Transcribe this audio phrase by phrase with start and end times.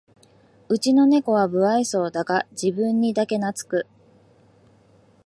[0.67, 3.85] うちのネコは無愛想だが自分にだけなつく